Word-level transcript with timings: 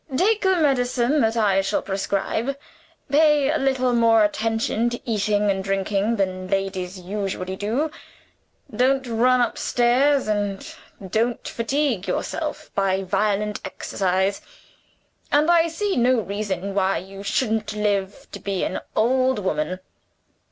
Take 0.17 0.41
the 0.41 0.55
medicine 0.55 1.21
that 1.21 1.37
I 1.37 1.61
shall 1.61 1.83
prescribe; 1.83 2.57
pay 3.11 3.51
a 3.51 3.59
little 3.59 3.93
more 3.93 4.23
attention 4.23 4.89
to 4.89 4.99
eating 5.07 5.51
and 5.51 5.63
drinking 5.63 6.15
than 6.15 6.47
ladies 6.47 6.99
usually 6.99 7.55
do; 7.55 7.91
don't 8.75 9.05
run 9.05 9.41
upstairs, 9.41 10.27
and 10.27 10.67
don't 11.07 11.47
fatigue 11.47 12.07
yourself 12.07 12.71
by 12.73 13.03
violent 13.03 13.61
exercise 13.63 14.41
and 15.31 15.51
I 15.51 15.67
see 15.67 15.95
no 15.97 16.21
reason 16.21 16.73
why 16.73 16.97
you 16.97 17.21
shouldn't 17.21 17.73
live 17.73 18.25
to 18.31 18.39
be 18.39 18.63
an 18.63 18.79
old 18.95 19.37
woman." 19.37 19.81